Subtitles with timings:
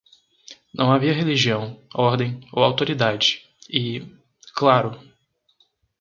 [0.73, 4.03] Não havia religião, ordem ou autoridade e...
[4.55, 4.99] claro!